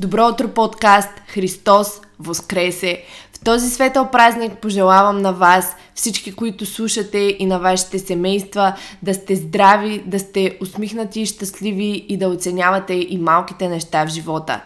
[0.00, 1.08] Добро утро, подкаст!
[1.26, 3.02] Христос Воскресе!
[3.32, 9.14] В този светъл празник пожелавам на вас, всички, които слушате и на вашите семейства, да
[9.14, 14.60] сте здрави, да сте усмихнати и щастливи и да оценявате и малките неща в живота.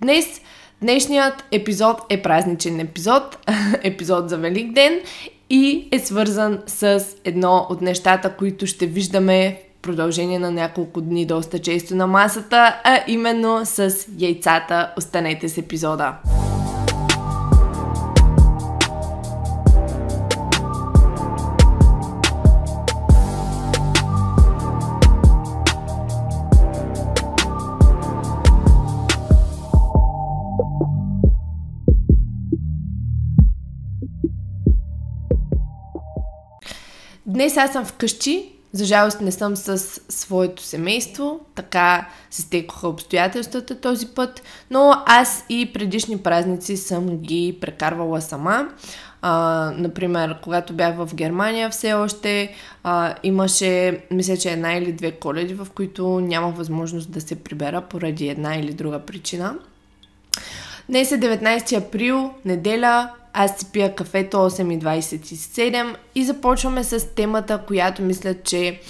[0.00, 0.40] Днес
[0.82, 3.38] Днешният епизод е празничен епизод,
[3.82, 5.00] епизод за Велик ден
[5.50, 11.58] и е свързан с едно от нещата, които ще виждаме продължение на няколко дни доста
[11.58, 14.92] често на масата, а именно с яйцата.
[14.96, 16.14] Останете с епизода.
[37.26, 43.80] Днес аз съм вкъщи за жалост не съм с своето семейство, така се стекоха обстоятелствата
[43.80, 48.68] този път, но аз и предишни празници съм ги прекарвала сама.
[49.22, 55.10] А, например, когато бях в Германия все още а, имаше, мисля, че една или две
[55.10, 59.54] коледи, в които нямах възможност да се прибера поради една или друга причина.
[60.88, 68.02] Днес е 19 април, неделя, аз си пия кафето 8.27 и започваме с темата, която
[68.02, 68.80] мисля, че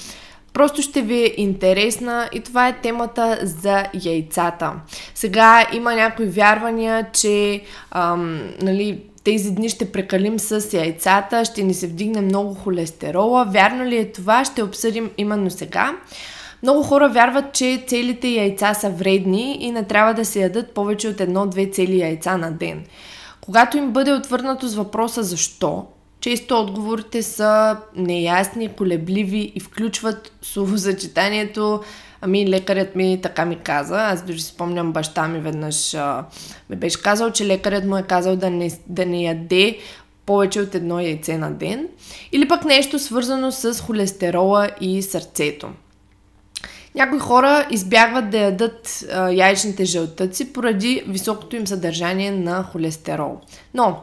[0.53, 4.73] просто ще ви е интересна и това е темата за яйцата.
[5.15, 11.75] Сега има някои вярвания, че ам, нали, тези дни ще прекалим с яйцата, ще ни
[11.75, 13.45] се вдигне много холестерола.
[13.45, 14.45] Вярно ли е това?
[14.45, 15.97] Ще обсъдим именно сега.
[16.63, 21.09] Много хора вярват, че целите яйца са вредни и не трябва да се ядат повече
[21.09, 22.85] от едно-две цели яйца на ден.
[23.49, 25.87] Когато им бъде отвърнато с въпроса защо,
[26.21, 31.81] често отговорите са неясни, колебливи и включват словозачитанието
[32.21, 33.97] Ами лекарят ми така ми каза.
[33.97, 36.25] Аз дори спомням баща ми веднъж а,
[36.71, 39.79] ми беше казал, че лекарят му е казал да не, да не яде
[40.27, 41.89] повече от едно яйце на ден.
[42.33, 45.69] Или пък нещо свързано с холестерола и сърцето.
[46.99, 53.41] Някои хора избягват да ядат а, яйчните жълтъци поради високото им съдържание на холестерол.
[53.75, 54.01] Но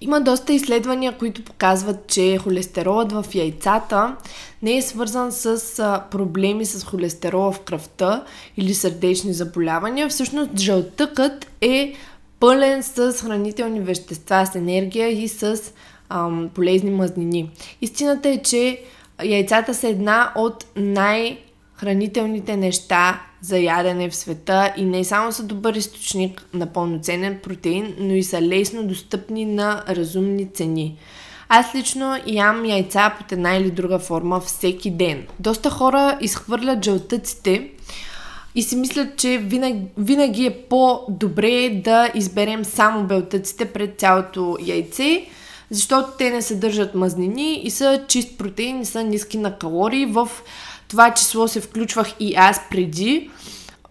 [0.00, 4.16] има доста изследвания, които показват, че холестеролът в яйцата
[4.62, 8.24] не е свързан с а, проблеми с холестерола в кръвта
[8.56, 10.08] или сърдечни заболявания.
[10.08, 11.94] Всъщност жълтъкът е
[12.40, 15.60] пълен с хранителни вещества, с енергия и с
[16.08, 17.50] ам, полезни мазнини.
[17.80, 18.80] Истината е, че
[19.24, 21.38] яйцата са една от най-
[21.76, 27.94] хранителните неща за ядене в света и не само са добър източник на пълноценен протеин,
[27.98, 30.98] но и са лесно достъпни на разумни цени.
[31.48, 35.26] Аз лично ям яйца под една или друга форма всеки ден.
[35.40, 37.70] Доста хора изхвърлят жълтъците
[38.54, 45.26] и си мислят, че винаги, винаги е по-добре да изберем само белтъците пред цялото яйце,
[45.70, 50.06] защото те не съдържат мазнини и са чист протеин и са ниски на калории.
[50.06, 50.28] В
[50.88, 53.30] това число се включвах и аз преди.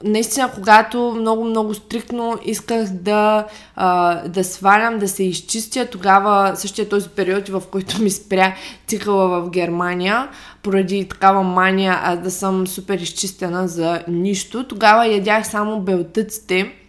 [0.04, 3.46] Наистина, когато много-много стриктно исках да,
[3.76, 8.56] а, да свалям, да се изчистя, тогава същия този период, в който ми спря
[8.88, 10.30] цикъла в Германия,
[10.64, 16.83] поради такава мания аз да съм супер изчистена за нищо, тогава ядях само белтъците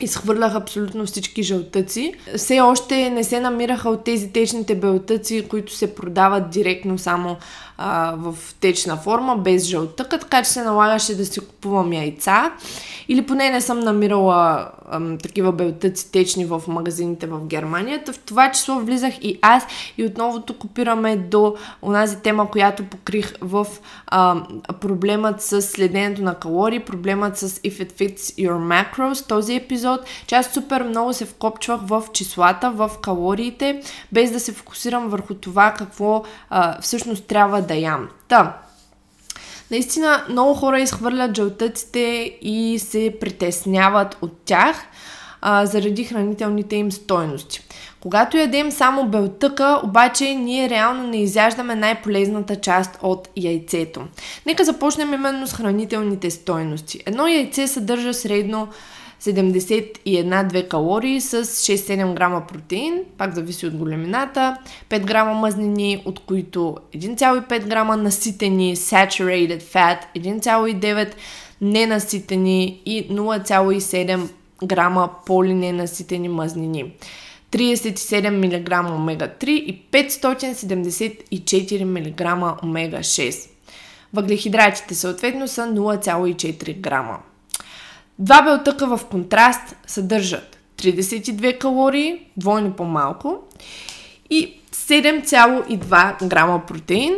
[0.00, 2.14] изхвърлях абсолютно всички жълтъци.
[2.36, 7.36] Все още не се намираха от тези течните белтъци, които се продават директно само
[7.78, 12.52] а, в течна форма, без жълтъка, така че се налагаше да си купувам яйца.
[13.08, 18.02] Или поне не съм намирала ам, такива белтъци течни в магазините в Германия.
[18.12, 19.66] В това число влизах и аз
[19.98, 23.66] и отново копираме до онази тема, която покрих в
[24.06, 24.46] ам,
[24.80, 29.81] проблемът с следенето на калории, проблемът с If it fits your macros, този епизод,
[30.26, 33.82] че аз супер много се вкопчвах в числата, в калориите,
[34.12, 38.08] без да се фокусирам върху това какво а, всъщност трябва да ям.
[38.28, 38.58] Та,
[39.70, 44.76] Наистина много хора изхвърлят жълтъците и се притесняват от тях
[45.40, 47.60] а, заради хранителните им стойности.
[48.00, 54.00] Когато ядем само белтъка, обаче ние реално не изяждаме най-полезната част от яйцето.
[54.46, 57.00] Нека започнем именно с хранителните стойности.
[57.06, 58.68] Едно яйце съдържа средно
[59.22, 64.56] 71-2 калории с 6-7 грама протеин, пак зависи от големината,
[64.90, 71.12] 5 грама мазнини, от които 1,5 грама наситени saturated fat, 1,9
[71.60, 74.28] ненаситени и 0,7
[74.64, 76.92] грама полиненаситени мазнини.
[77.52, 82.20] 37 мг омега-3 и 574 мг
[82.62, 83.48] омега-6.
[84.14, 87.18] Въглехидратите съответно са 0,4 грама.
[88.18, 93.38] Два белтъка в контраст съдържат 32 калории, двойно по-малко,
[94.30, 97.14] и 7,2 грама протеин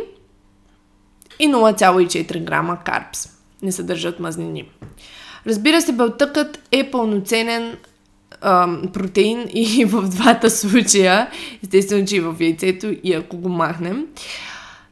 [1.39, 3.29] и 0,4 грама карпс.
[3.61, 4.69] Не съдържат мазнини.
[5.47, 7.77] Разбира се, белтъкът е пълноценен
[8.93, 11.29] протеин и в двата случая,
[11.63, 14.07] естествено, че и в яйцето и ако го махнем.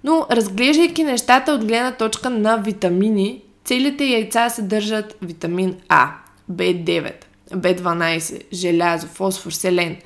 [0.04, 6.12] Но разглеждайки нещата от гледна точка на витамини, целите яйца съдържат витамин А,
[6.52, 7.14] B9,
[7.52, 9.98] B12, желязо, фосфор, селен.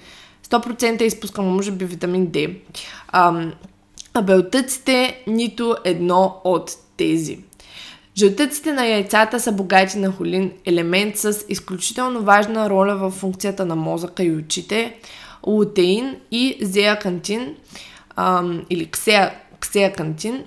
[0.48, 2.56] 100% изпускам, може би, витамин D.
[4.14, 7.40] а белтъците нито едно от тези.
[8.18, 13.76] Жълтъците на яйцата са богати на холин, елемент с изключително важна роля в функцията на
[13.76, 14.96] мозъка и очите,
[15.48, 17.56] лутеин и зеакантин
[18.16, 20.44] ам, или ксеа, ксеакантин,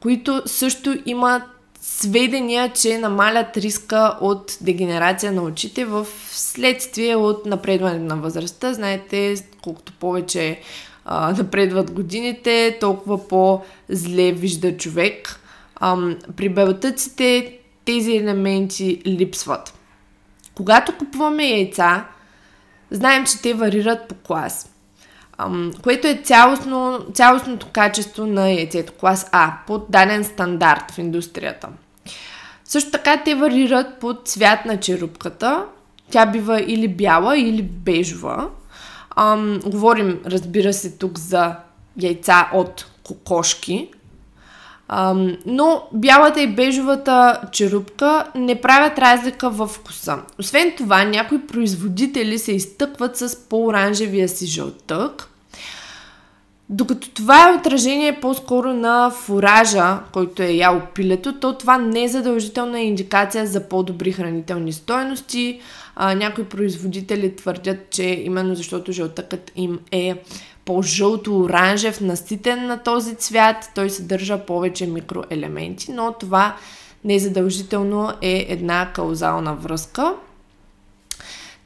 [0.00, 1.42] които също имат
[1.88, 8.72] сведения, че намалят риска от дегенерация на очите в следствие от напредване на възрастта.
[8.72, 10.60] Знаете, колкото повече
[11.04, 15.40] а, напредват годините, толкова по-зле вижда човек
[15.80, 19.78] ам, при белтъците тези елементи липсват.
[20.54, 22.08] Когато купуваме яйца,
[22.90, 24.75] знаем, че те варират по клас,
[25.38, 31.68] ам, което е цялостно, цялостното качество на яйцето, клас А, под даден стандарт в индустрията.
[32.64, 35.64] Също така те варират по цвят на черупката.
[36.10, 38.48] Тя бива или бяла, или бежова.
[39.16, 41.56] Ам, говорим, разбира се, тук за
[42.00, 43.90] яйца от кокошки,
[44.88, 50.18] Ам, но бялата и бежовата черупка не правят разлика в вкуса.
[50.38, 55.28] Освен това, някои производители се изтъкват с по-оранжевия си жълтък,
[56.68, 62.08] докато това е отражение по-скоро на фуража, който е ял пилето, то това не е
[62.08, 65.60] задължителна индикация за по-добри хранителни стоености.
[65.96, 70.14] А, някои производители твърдят, че именно защото жълтъкът им е
[70.66, 76.56] по-жълто-оранжев, наситен на този цвят, той съдържа повече микроелементи, но това
[77.04, 80.14] незадължително е една каузална връзка.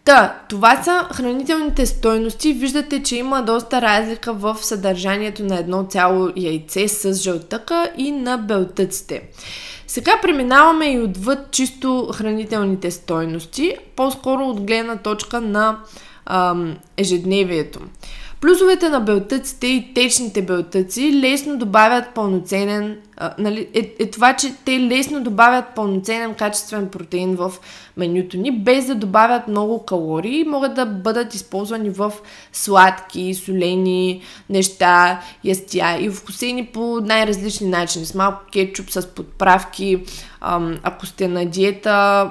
[0.04, 2.52] Та, това са хранителните стойности.
[2.52, 8.36] Виждате, че има доста разлика в съдържанието на едно цяло яйце с жълтъка и на
[8.36, 9.22] белтъците.
[9.86, 15.78] Сега преминаваме и отвъд чисто хранителните стойности, по-скоро от гледна точка на
[16.26, 17.80] ам, ежедневието.
[18.40, 24.54] Плюсовете на белтъците и течните белтъци лесно добавят пълноценен, а, нали, е, е това, че
[24.64, 27.52] те лесно добавят пълноценен качествен протеин в
[27.96, 32.12] менюто ни, без да добавят много калории, могат да бъдат използвани в
[32.52, 40.04] сладки, солени неща, ястия и вкусени по най-различни начини, с малко кетчуп, с подправки,
[40.40, 42.30] ам, ако сте на диета,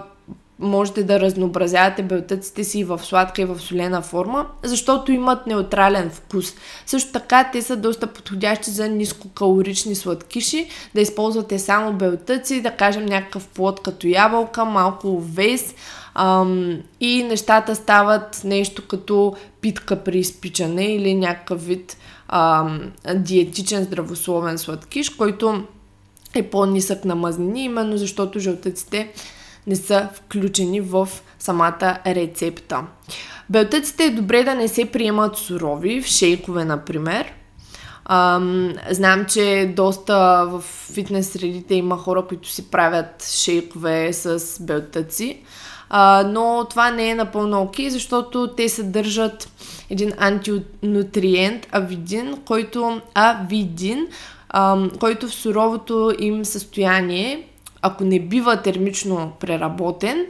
[0.60, 6.54] можете да разнообразявате белтъците си в сладка и в солена форма, защото имат неутрален вкус.
[6.86, 13.06] Също така те са доста подходящи за нискокалорични сладкиши, да използвате само белтъци, да кажем
[13.06, 15.76] някакъв плод като ябълка, малко овес
[16.16, 21.98] ам, и нещата стават нещо като питка при изпичане или някакъв вид
[22.28, 25.64] ам, диетичен здравословен сладкиш, който
[26.34, 29.12] е по-нисък на мазнини, именно защото жълтъците
[29.68, 31.10] не са включени в
[31.40, 32.84] самата рецепта.
[33.50, 37.34] Белтъците е добре да не се приемат сурови, в шейкове, например.
[38.06, 40.62] Ам, знам, че доста в
[40.94, 45.42] фитнес средите има хора, които си правят шейкове с белтъци,
[45.90, 49.50] а, но това не е напълно окей, защото те съдържат
[49.90, 54.08] един антинутриент авидин, който, авидин,
[54.50, 57.49] ам, който в суровото им състояние
[57.82, 60.26] ако не бива термично преработен,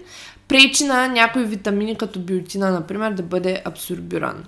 [0.48, 4.44] пречи на някои витамини, като биотина, например, да бъде абсорбиран.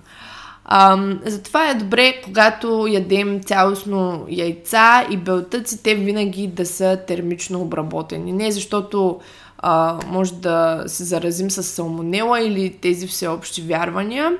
[0.64, 7.60] Ам, затова е добре, когато ядем цялостно яйца и белтъци, те винаги да са термично
[7.60, 8.32] обработени.
[8.32, 9.20] Не защото
[9.58, 14.32] а, може да се заразим с салмонела или тези всеобщи вярвания,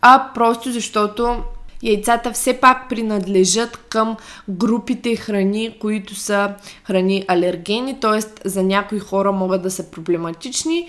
[0.00, 1.36] а просто защото
[1.82, 4.16] яйцата все пак принадлежат към
[4.48, 8.48] групите храни, които са храни алергени, т.е.
[8.48, 10.88] за някои хора могат да са проблематични.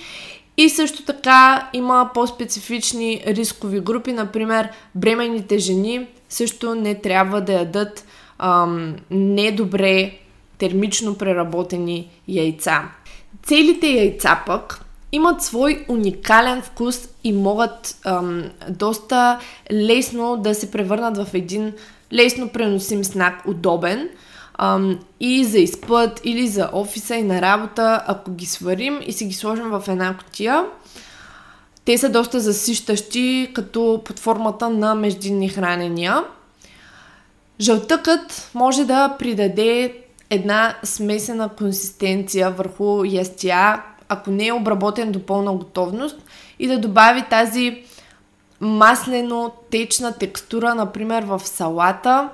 [0.57, 8.05] И също така има по-специфични рискови групи, например бременните жени също не трябва да ядат
[8.39, 10.17] ам, недобре
[10.57, 12.81] термично преработени яйца.
[13.43, 14.82] Целите яйца пък
[15.13, 19.39] имат свой уникален вкус и могат ам, доста
[19.71, 21.73] лесно да се превърнат в един
[22.13, 24.09] лесно преносим снак, удобен.
[24.57, 29.25] ам, и за изпът, или за офиса и на работа, ако ги сварим и си
[29.25, 30.65] ги сложим в една котия,
[31.85, 36.23] те са доста засищащи, като под формата на междинни хранения.
[37.61, 39.93] Жълтъкът може да придаде
[40.29, 46.17] една смесена консистенция върху ястия, ако не е обработен до пълна готовност
[46.59, 47.83] и да добави тази
[48.61, 52.29] маслено-течна текстура, например в салата,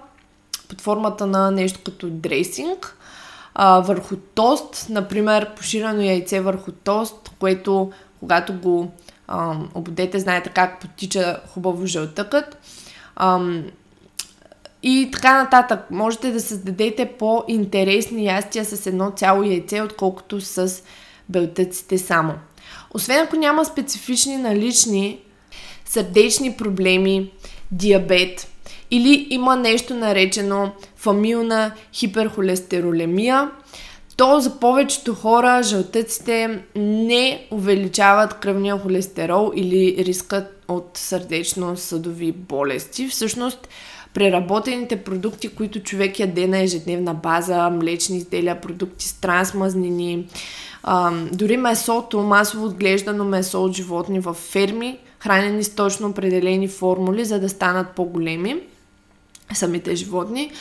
[0.70, 2.98] под формата на нещо като дресинг,
[3.56, 8.92] а, върху тост, например поширено яйце върху тост, което когато го
[9.28, 12.58] а, ободете, знаете как потича хубаво жълтъкът.
[13.16, 13.40] А,
[14.84, 15.92] и така нататък.
[15.92, 20.84] Можете да създадете по-интересни ястия с едно цяло яйце, отколкото с
[21.30, 22.34] белтъците само.
[22.94, 25.20] Освен ако няма специфични налични
[25.86, 27.32] сърдечни проблеми,
[27.72, 28.48] диабет
[28.92, 33.52] или има нещо наречено фамилна хиперхолестеролемия,
[34.18, 43.08] то за повечето хора жълтъците не увеличават кръвния холестерол или рискът от сърдечно-съдови болести.
[43.08, 43.68] Всъщност,
[44.14, 50.28] преработените продукти, които човек яде на ежедневна база, млечни изделия, продукти с трансмазнини,
[51.32, 57.40] дори месото, масово отглеждано месо от животни в ферми, хранени с точно определени формули, за
[57.40, 58.62] да станат по-големи
[59.54, 60.52] самите животни,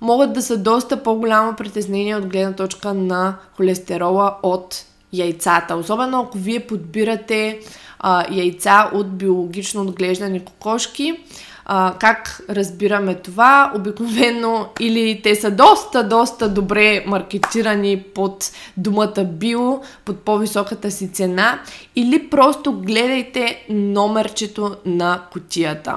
[0.00, 5.76] могат да са доста по-голямо притеснение от гледна точка на холестерола от яйцата.
[5.76, 7.60] Особено ако вие подбирате
[7.98, 11.20] а, яйца от биологично отглеждани кокошки,
[11.68, 13.72] а, как разбираме това?
[13.76, 21.60] Обикновено или те са доста, доста добре маркетирани под думата био, под по-високата си цена,
[21.96, 25.96] или просто гледайте номерчето на котията.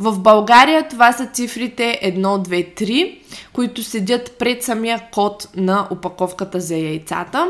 [0.00, 3.18] В България това са цифрите 1, 2, 3,
[3.52, 7.46] които седят пред самия код на опаковката за яйцата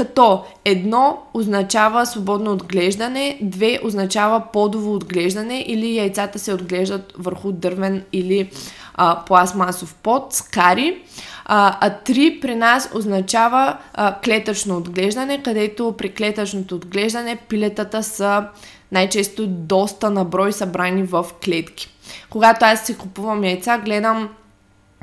[0.00, 8.04] като едно означава свободно отглеждане, две означава подово отглеждане или яйцата се отглеждат върху дървен
[8.12, 8.50] или
[8.94, 11.02] а, пластмасов под с кари.
[11.44, 18.44] А, а три при нас означава а, клетъчно отглеждане, където при клетъчното отглеждане пилетата са
[18.92, 21.88] най-често доста наброй събрани в клетки.
[22.30, 24.28] Когато аз си купувам яйца, гледам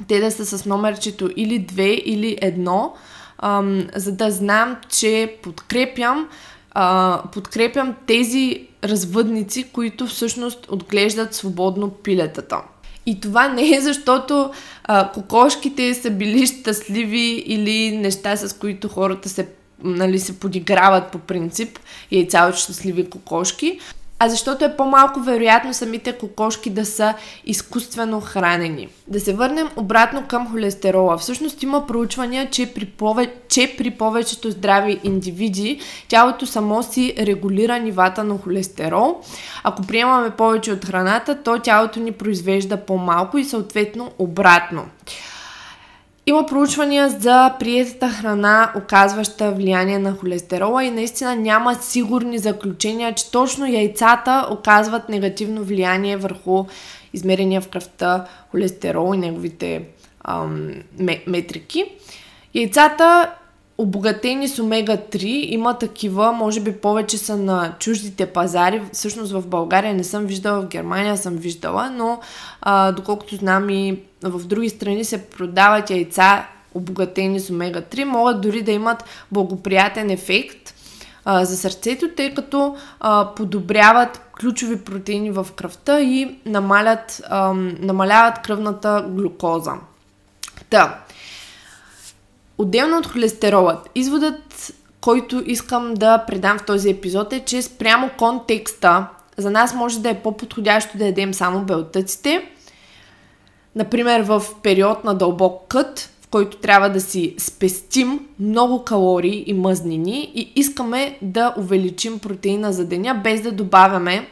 [0.08, 2.92] те да са с номерчето или 2 или 1,
[3.38, 6.30] ам, за да знам, че подкрепям,
[6.72, 12.62] а, подкрепям тези развъдници, които всъщност отглеждат свободно пилетата.
[13.06, 14.52] И това не е защото
[14.84, 19.48] а, кокошките са били щастливи или неща, с които хората се,
[19.84, 21.80] нали, се подиграват по принцип,
[22.12, 23.80] яйца от щастливи кокошки,
[24.20, 27.14] а защото е по-малко вероятно самите кокошки да са
[27.46, 28.88] изкуствено хранени.
[29.08, 31.18] Да се върнем обратно към холестерола.
[31.18, 33.34] Всъщност има проучвания, че при, пове...
[33.50, 39.22] че при повечето здрави индивиди тялото само си регулира нивата на холестерол.
[39.64, 44.86] Ако приемаме повече от храната, то тялото ни произвежда по-малко и съответно обратно.
[46.30, 53.32] Има проучвания за приетата храна, оказваща влияние на холестерола и наистина няма сигурни заключения, че
[53.32, 56.66] точно яйцата оказват негативно влияние върху
[57.14, 59.84] измерения в кръвта холестерол и неговите
[60.24, 60.70] ам,
[61.28, 61.86] метрики.
[62.56, 63.32] Яйцата
[63.78, 68.82] обогатени с омега-3, има такива, може би повече са на чуждите пазари.
[68.94, 72.20] Всъщност в България не съм виждала, в Германия съм виждала, но
[72.62, 78.62] а, доколкото знам и в други страни се продават яйца обогатени с омега-3, могат дори
[78.62, 80.74] да имат благоприятен ефект
[81.26, 88.42] а, за сърцето, тъй като а, подобряват ключови протеини в кръвта и намалят, а, намаляват
[88.42, 89.74] кръвната глюкоза.
[90.70, 91.00] Та,
[92.58, 99.08] Отделно от холестеролът, изводът, който искам да предам в този епизод е, че спрямо контекста,
[99.38, 102.50] за нас може да е по-подходящо да ядем само белтъците.
[103.76, 109.54] Например, в период на дълбок кът, в който трябва да си спестим много калории и
[109.54, 114.28] мъзнини и искаме да увеличим протеина за деня, без да добавяме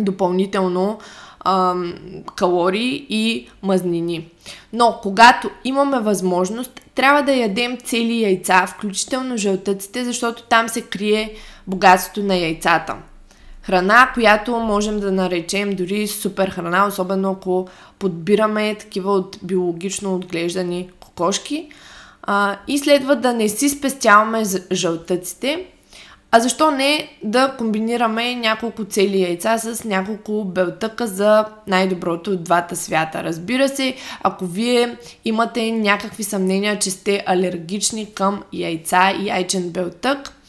[0.00, 0.98] допълнително
[1.44, 1.94] ам,
[2.36, 4.28] калории и мазнини.
[4.72, 11.34] Но когато имаме възможност, трябва да ядем цели яйца, включително жълтъците, защото там се крие
[11.66, 12.94] богатството на яйцата.
[13.62, 17.68] Храна, която можем да наречем дори супер храна, особено ако
[17.98, 21.68] подбираме такива от биологично отглеждани кокошки.
[22.22, 25.66] А, и следва да не си спестяваме жълтъците,
[26.34, 32.76] А защо не да комбинираме няколко цели яйца с няколко белтъка за най-доброто от двата
[32.76, 33.24] свята?
[33.24, 40.41] Разбира се, ако вие имате някакви съмнения, че сте алергични към яйца и яйчен белтък,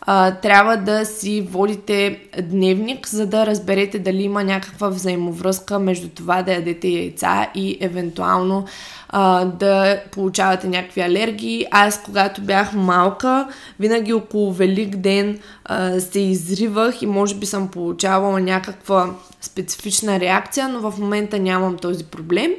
[0.00, 6.42] а, трябва да си водите дневник, за да разберете дали има някаква взаимовръзка между това
[6.42, 8.64] да ядете яйца и евентуално
[9.08, 11.66] а, да получавате някакви алергии.
[11.70, 13.48] Аз, когато бях малка,
[13.80, 20.68] винаги около Велик ден а, се изривах и може би съм получавала някаква специфична реакция,
[20.68, 22.50] но в момента нямам този проблем.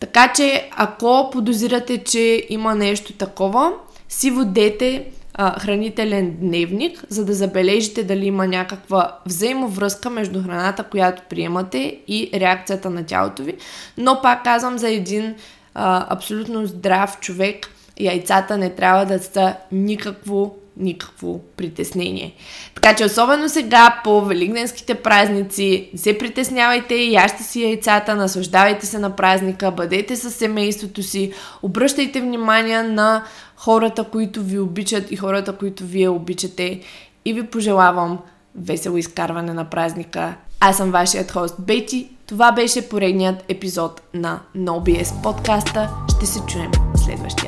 [0.00, 3.72] Така че, ако подозирате, че има нещо такова,
[4.08, 11.22] си водете а, хранителен дневник, за да забележите дали има някаква взаимовръзка между храната, която
[11.30, 13.54] приемате и реакцията на тялото ви.
[13.98, 15.34] Но пак казвам за един
[15.74, 22.34] а, абсолютно здрав човек, яйцата не трябва да са никакво никакво притеснение.
[22.74, 28.98] Така че особено сега по великденските празници, не се притеснявайте, ящите си яйцата, наслаждавайте се
[28.98, 33.24] на празника, бъдете с семейството си, обръщайте внимание на
[33.64, 36.80] хората, които ви обичат и хората, които вие обичате
[37.24, 38.18] и ви пожелавам
[38.54, 40.34] весело изкарване на празника.
[40.60, 42.08] Аз съм вашият хост Бети.
[42.26, 45.90] Това беше поредният епизод на NoBS подкаста.
[46.16, 47.43] Ще се чуем следващия